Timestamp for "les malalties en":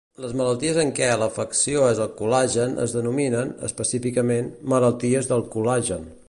0.23-0.93